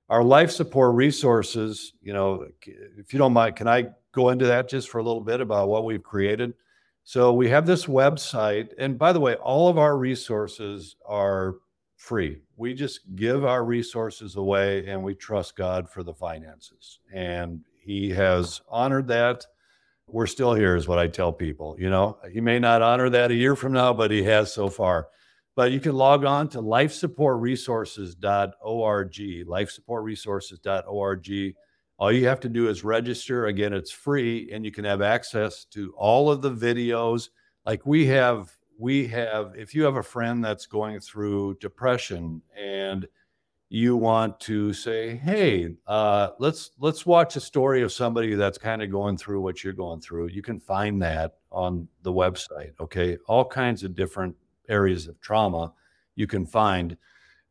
[0.09, 2.47] our life support resources, you know,
[2.97, 5.67] if you don't mind, can I go into that just for a little bit about
[5.67, 6.53] what we've created?
[7.03, 11.55] So we have this website, and by the way, all of our resources are
[11.95, 12.41] free.
[12.55, 18.11] We just give our resources away, and we trust God for the finances, and He
[18.11, 19.43] has honored that
[20.11, 21.75] we're still here, is what I tell people.
[21.79, 24.69] You know, he may not honor that a year from now, but he has so
[24.69, 25.07] far.
[25.55, 31.55] But you can log on to lifesupportresources.org, lifesupportresources.org.
[31.97, 33.47] All you have to do is register.
[33.47, 37.29] Again, it's free, and you can have access to all of the videos.
[37.65, 43.05] Like we have, we have, if you have a friend that's going through depression and
[43.69, 48.81] you want to say, "Hey, uh, let's let's watch a story of somebody that's kind
[48.81, 52.71] of going through what you're going through." You can find that on the website.
[52.79, 54.35] Okay, all kinds of different
[54.67, 55.73] areas of trauma
[56.15, 56.97] you can find,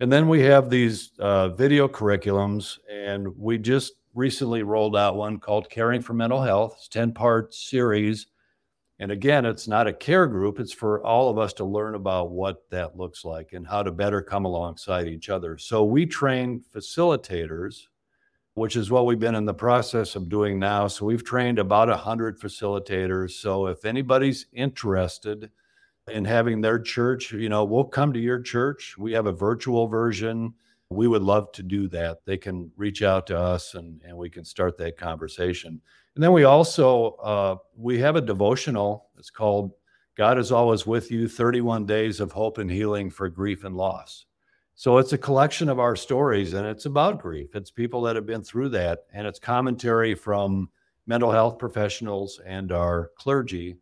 [0.01, 5.39] and then we have these uh, video curriculums, and we just recently rolled out one
[5.39, 6.75] called Caring for Mental Health.
[6.79, 8.27] It's 10 part series.
[9.01, 12.31] And again, it's not a care group, it's for all of us to learn about
[12.31, 15.57] what that looks like and how to better come alongside each other.
[15.57, 17.83] So we train facilitators,
[18.55, 20.89] which is what we've been in the process of doing now.
[20.89, 23.33] So we've trained about 100 facilitators.
[23.33, 25.51] So if anybody's interested,
[26.11, 28.97] in having their church, you know, we'll come to your church.
[28.99, 30.55] We have a virtual version
[30.91, 32.25] we would love to do that.
[32.25, 35.81] They can reach out to us and, and we can start that conversation.
[36.15, 39.11] And then we also uh, we have a devotional.
[39.19, 39.73] It's called
[40.17, 44.25] God is always with you 31 days of hope and healing for grief and loss.
[44.75, 47.55] So it's a collection of our stories and it's about grief.
[47.55, 50.71] It's people that have been through that and it's commentary from
[51.07, 53.77] mental health professionals and our clergy.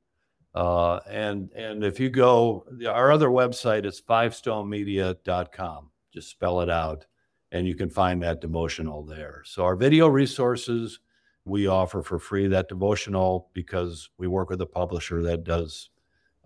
[0.55, 7.05] Uh, and and if you go, our other website is fivestonemedia.com just spell it out
[7.53, 9.43] and you can find that devotional there.
[9.45, 11.01] So our video resources
[11.45, 15.91] we offer for free that devotional because we work with a publisher that does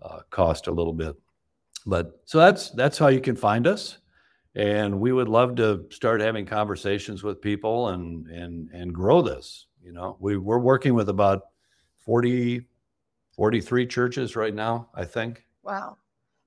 [0.01, 1.15] uh, cost a little bit.
[1.85, 3.97] But so that's that's how you can find us.
[4.53, 9.67] And we would love to start having conversations with people and and and grow this.
[9.81, 11.41] You know, we, we're working with about
[12.05, 12.61] 40,
[13.31, 15.43] 43 churches right now, I think.
[15.63, 15.97] Wow.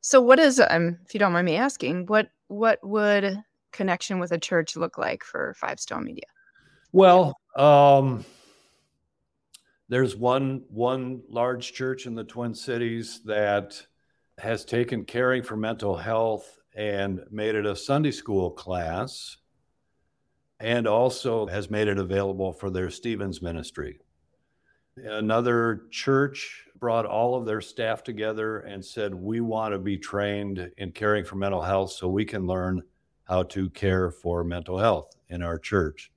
[0.07, 3.43] So what is um if you don't mind me asking, what what would
[3.73, 6.27] connection with a church look like for Five Stone Media?
[6.93, 8.23] Well, um,
[9.89, 13.81] there's one one large church in the Twin Cities that
[14.37, 19.39] has taken caring for mental health and made it a Sunday school class
[20.61, 24.01] and also has made it available for their Stephens ministry.
[24.97, 30.71] Another church brought all of their staff together and said, We want to be trained
[30.77, 32.83] in caring for mental health so we can learn
[33.25, 36.13] how to care for mental health in our church.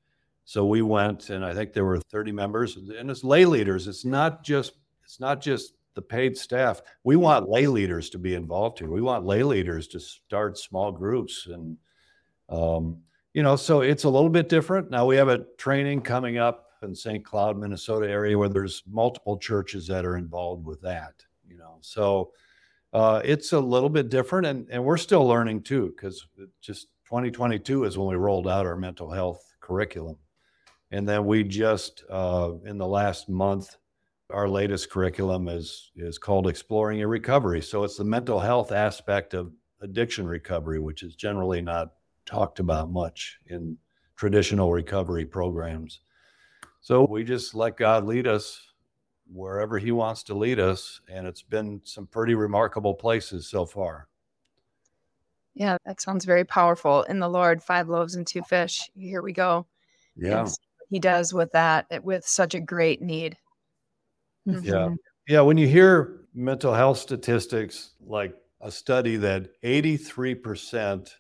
[0.46, 3.88] So we went, and I think there were 30 members, and it's lay leaders.
[3.88, 4.74] It's not just
[5.04, 6.82] it's not just the paid staff.
[7.04, 8.90] We want lay leaders to be involved here.
[8.90, 11.78] We want lay leaders to start small groups, and
[12.50, 13.00] um,
[13.34, 14.92] you know, so it's a little bit different.
[14.92, 17.24] Now we have a training coming up in St.
[17.24, 21.78] Cloud, Minnesota area where there's multiple churches that are involved with that, you know.
[21.82, 22.32] So
[22.94, 26.28] uh, it's a little bit different and, and we're still learning too, because
[26.62, 30.18] just 2022 is when we rolled out our mental health curriculum.
[30.92, 33.78] And then we just uh, in the last month,
[34.30, 37.62] our latest curriculum is is called Exploring Your Recovery.
[37.62, 39.52] So it's the mental health aspect of
[39.82, 41.94] addiction recovery, which is generally not
[42.26, 43.78] talked about much in
[44.16, 46.02] traditional recovery programs.
[46.82, 48.62] So we just let God lead us
[49.32, 51.02] wherever He wants to lead us.
[51.10, 54.08] And it's been some pretty remarkable places so far.
[55.54, 57.04] Yeah, that sounds very powerful.
[57.04, 58.90] In the Lord, five loaves and two fish.
[58.96, 59.66] Here we go.
[60.16, 60.48] Yeah.
[60.90, 63.38] he does with that, with such a great need.
[64.48, 64.66] Mm-hmm.
[64.66, 64.90] Yeah.
[65.28, 65.42] Yeah.
[65.42, 71.12] When you hear mental health statistics, like a study that 83%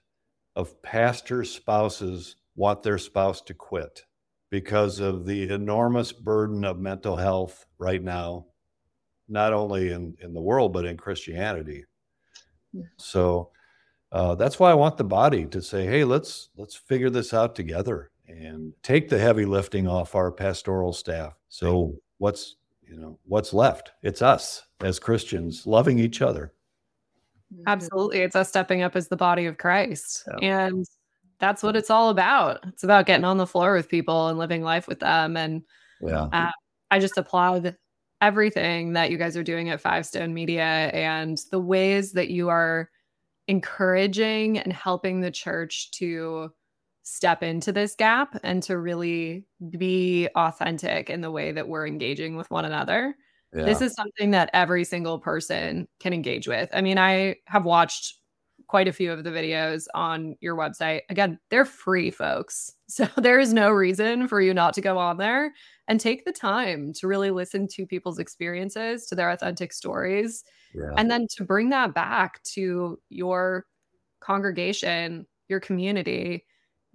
[0.55, 4.03] of pastor spouses want their spouse to quit
[4.49, 8.45] because of the enormous burden of mental health right now,
[9.27, 11.83] not only in, in the world, but in Christianity.
[12.73, 12.83] Yeah.
[12.97, 13.51] So
[14.11, 17.55] uh, that's why I want the body to say, hey, let's let's figure this out
[17.55, 21.33] together and take the heavy lifting off our pastoral staff.
[21.49, 23.91] So what's you know what's left?
[24.01, 26.53] It's us as Christians loving each other.
[27.65, 28.19] Absolutely.
[28.19, 30.27] It's us stepping up as the body of Christ.
[30.41, 30.67] Yeah.
[30.67, 30.85] And
[31.39, 32.59] that's what it's all about.
[32.67, 35.37] It's about getting on the floor with people and living life with them.
[35.37, 35.63] And
[36.01, 36.51] yeah, uh,
[36.91, 37.75] I just applaud
[38.21, 42.49] everything that you guys are doing at Five Stone Media and the ways that you
[42.49, 42.89] are
[43.47, 46.51] encouraging and helping the church to
[47.03, 52.35] step into this gap and to really be authentic in the way that we're engaging
[52.35, 53.15] with one another.
[53.55, 53.63] Yeah.
[53.63, 56.69] This is something that every single person can engage with.
[56.73, 58.15] I mean, I have watched
[58.67, 61.01] quite a few of the videos on your website.
[61.09, 62.73] Again, they're free, folks.
[62.89, 65.51] So there is no reason for you not to go on there
[65.89, 70.93] and take the time to really listen to people's experiences, to their authentic stories, yeah.
[70.95, 73.65] and then to bring that back to your
[74.21, 76.45] congregation, your community,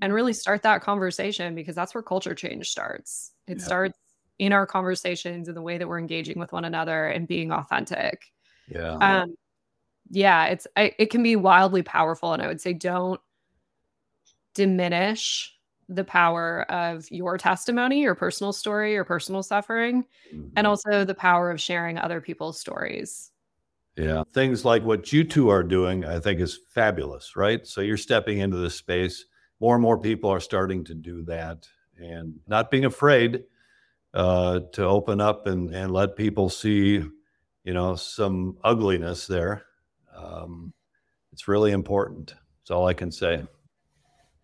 [0.00, 3.32] and really start that conversation because that's where culture change starts.
[3.46, 3.64] It yeah.
[3.64, 3.98] starts
[4.38, 8.32] in our conversations and the way that we're engaging with one another and being authentic.
[8.66, 8.94] Yeah.
[8.94, 9.36] Um,
[10.10, 13.20] yeah, it's I, it can be wildly powerful, and I would say don't
[14.54, 15.54] diminish
[15.88, 20.48] the power of your testimony, your personal story, your personal suffering, mm-hmm.
[20.56, 23.30] and also the power of sharing other people's stories.
[23.96, 27.66] Yeah, things like what you two are doing, I think, is fabulous, right?
[27.66, 29.26] So you're stepping into this space.
[29.60, 33.44] More and more people are starting to do that, and not being afraid
[34.14, 37.02] uh, to open up and, and let people see,
[37.64, 39.64] you know, some ugliness there.
[40.22, 40.72] Um,
[41.32, 42.34] it's really important.
[42.60, 43.44] That's all I can say.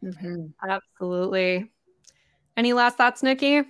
[0.03, 0.47] Mm-hmm.
[0.69, 1.71] Absolutely.
[2.57, 3.63] Any last thoughts, Nikki?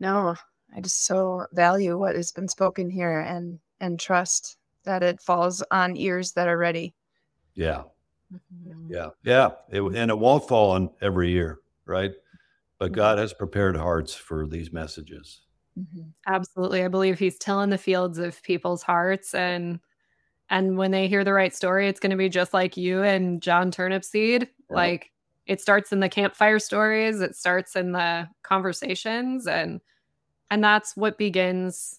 [0.00, 0.34] No,
[0.74, 5.62] I just so value what has been spoken here and and trust that it falls
[5.70, 6.94] on ears that are ready.
[7.54, 7.82] Yeah.
[8.32, 8.92] Mm-hmm.
[8.92, 9.08] Yeah.
[9.24, 9.50] Yeah.
[9.70, 12.12] It, and it won't fall on every year, right?
[12.78, 12.94] But mm-hmm.
[12.94, 15.42] God has prepared hearts for these messages.
[15.78, 16.08] Mm-hmm.
[16.26, 16.84] Absolutely.
[16.84, 19.80] I believe he's tilling the fields of people's hearts and
[20.52, 23.40] and when they hear the right story, it's going to be just like you and
[23.40, 24.48] John Turnipseed.
[24.68, 25.10] Like
[25.46, 29.80] it starts in the campfire stories, it starts in the conversations and
[30.50, 31.98] and that's what begins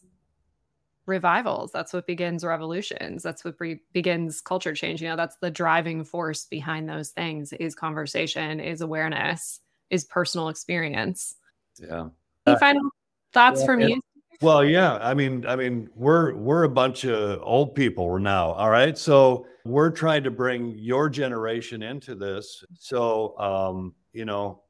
[1.08, 1.72] revivals.
[1.72, 3.24] That's what begins revolutions.
[3.24, 5.02] That's what be- begins culture change.
[5.02, 10.50] You know that's the driving force behind those things is conversation is awareness is personal
[10.50, 11.36] experience.
[11.80, 12.10] Yeah.
[12.46, 12.90] Any final
[13.34, 14.00] thoughts yeah, from you
[14.44, 18.70] well yeah i mean i mean we're we're a bunch of old people now all
[18.70, 24.62] right so we're trying to bring your generation into this so um you know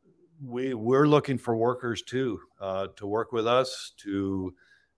[0.45, 4.53] we we're looking for workers too uh, to work with us to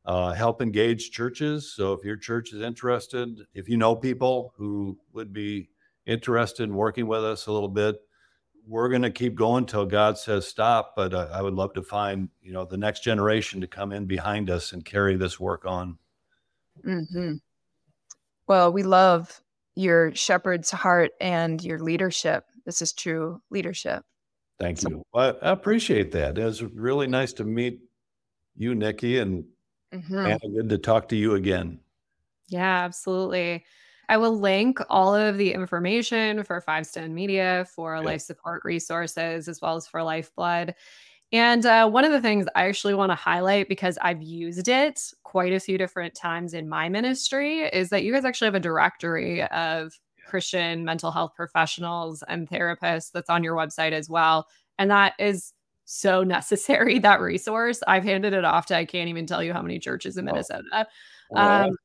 [0.06, 1.74] uh, help engage churches.
[1.74, 5.70] So if your church is interested, if you know people who would be
[6.06, 7.96] interested in working with us a little bit,
[8.68, 10.94] we're going to keep going till God says stop.
[10.96, 14.06] But uh, I would love to find you know the next generation to come in
[14.06, 15.98] behind us and carry this work on.
[16.86, 17.36] Mm-hmm.
[18.48, 19.42] Well, we love
[19.76, 22.46] your shepherd's heart and your leadership.
[22.66, 24.04] This is true leadership.
[24.60, 25.04] Thank so- you.
[25.14, 26.38] I appreciate that.
[26.38, 27.82] It was really nice to meet
[28.56, 29.46] you, Nikki, and
[29.94, 30.18] mm-hmm.
[30.18, 31.80] Anna, good to talk to you again.
[32.48, 33.66] Yeah, absolutely.
[34.10, 38.02] I will link all of the information for Five Stone Media, for yeah.
[38.02, 40.76] life support resources, as well as for Lifeblood.
[41.32, 45.02] And uh, one of the things I actually want to highlight because I've used it
[45.24, 48.60] quite a few different times in my ministry is that you guys actually have a
[48.60, 54.48] directory of Christian mental health professionals and therapists that's on your website as well.
[54.78, 55.54] And that is
[55.86, 57.82] so necessary, that resource.
[57.88, 60.88] I've handed it off to I can't even tell you how many churches in Minnesota.
[61.32, 61.38] Oh.
[61.38, 61.78] Um,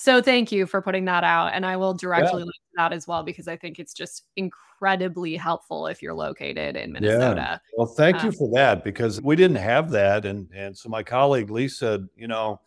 [0.00, 1.52] so thank you for putting that out.
[1.52, 2.46] And I will directly yeah.
[2.46, 6.74] link to that as well because I think it's just incredibly helpful if you're located
[6.74, 7.34] in Minnesota.
[7.36, 7.58] Yeah.
[7.76, 10.24] Well, thank um, you for that because we didn't have that.
[10.24, 12.62] And and so my colleague Lee said, you know,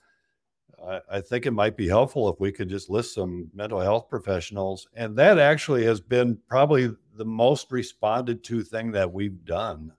[0.88, 4.10] I, I think it might be helpful if we could just list some mental health
[4.10, 4.88] professionals.
[4.94, 9.94] And that actually has been probably the most responded to thing that we've done.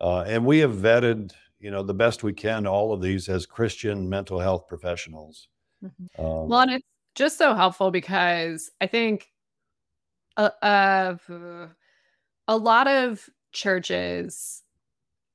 [0.00, 3.46] Uh, and we have vetted, you know, the best we can all of these as
[3.46, 5.46] Christian mental health professionals.
[5.84, 6.24] Mm-hmm.
[6.24, 9.28] Um, well, and it's just so helpful because I think
[10.36, 11.16] uh, uh,
[12.48, 14.62] a lot of churches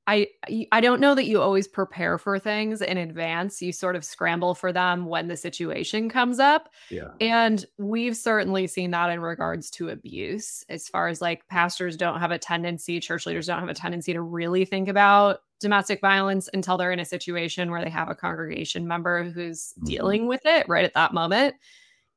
[0.08, 0.28] I
[0.72, 3.62] I don't know that you always prepare for things in advance.
[3.62, 6.70] You sort of scramble for them when the situation comes up.
[6.90, 7.12] Yeah.
[7.22, 12.20] And we've certainly seen that in regards to abuse, as far as like pastors don't
[12.20, 16.50] have a tendency, church leaders don't have a tendency to really think about domestic violence
[16.54, 19.86] until they're in a situation where they have a congregation member who's mm-hmm.
[19.86, 21.56] dealing with it right at that moment.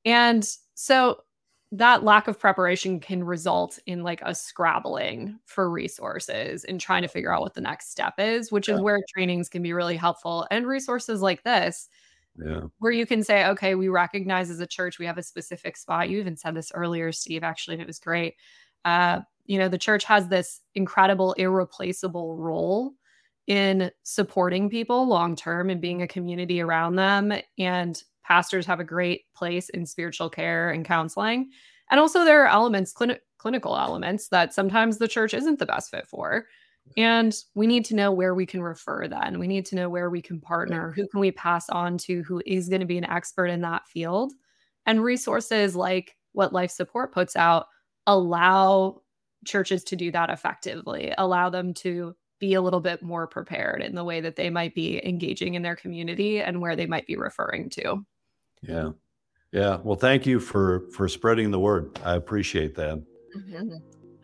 [0.05, 1.21] And so
[1.73, 7.09] that lack of preparation can result in like a scrabbling for resources and trying to
[7.09, 8.75] figure out what the next step is, which yeah.
[8.75, 11.89] is where trainings can be really helpful and resources like this.
[12.37, 12.63] Yeah.
[12.79, 16.11] Where you can say, okay, we recognize as a church we have a specific spot.
[16.11, 18.35] You even said this earlier, Steve, actually, and it was great.
[18.85, 22.95] Uh, you know, the church has this incredible, irreplaceable role
[23.47, 27.33] in supporting people long term and being a community around them.
[27.59, 31.51] And pastors have a great place in spiritual care and counseling.
[31.91, 35.91] And also, there are elements, clin- clinical elements, that sometimes the church isn't the best
[35.91, 36.47] fit for.
[36.97, 39.39] And we need to know where we can refer then.
[39.39, 40.93] We need to know where we can partner.
[40.93, 43.87] Who can we pass on to who is going to be an expert in that
[43.89, 44.33] field?
[44.87, 47.67] And resources like what Life Support puts out
[48.07, 49.01] allow
[49.47, 52.15] churches to do that effectively, allow them to
[52.45, 55.63] be a little bit more prepared in the way that they might be engaging in
[55.63, 58.05] their community and where they might be referring to.
[58.61, 58.91] Yeah.
[59.51, 59.79] Yeah.
[59.83, 61.99] Well, thank you for for spreading the word.
[62.05, 63.03] I appreciate that.
[63.35, 63.77] Mm-hmm.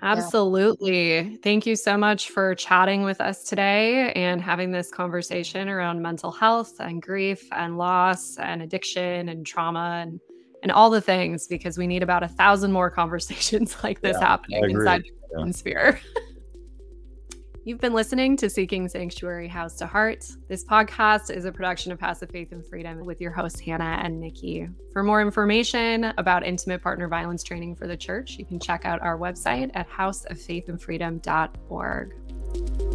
[0.03, 1.15] Absolutely.
[1.15, 1.37] Yeah.
[1.43, 6.31] Thank you so much for chatting with us today and having this conversation around mental
[6.31, 10.21] health and grief and loss and addiction and trauma and
[10.63, 14.29] and all the things because we need about a thousand more conversations like this yeah,
[14.29, 15.53] happening inside the yeah.
[15.53, 16.01] sphere.
[17.63, 20.27] You've been listening to Seeking Sanctuary House to Heart.
[20.49, 24.01] This podcast is a production of House of Faith and Freedom with your hosts, Hannah
[24.03, 24.67] and Nikki.
[24.95, 29.03] For more information about intimate partner violence training for the church, you can check out
[29.03, 32.90] our website at houseoffaithandfreedom.org.